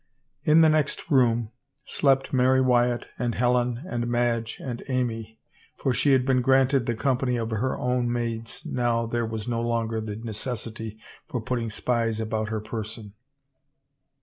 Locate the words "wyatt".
2.59-3.09